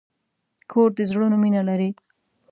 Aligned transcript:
کور 0.71 0.89
د 0.97 0.99
زړونو 1.09 1.35
مینه 1.43 1.61
لري. 1.69 1.89